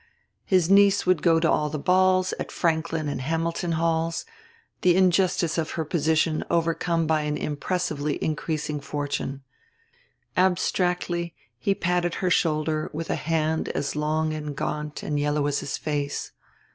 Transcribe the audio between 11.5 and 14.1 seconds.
he patted her shoulder with a hand as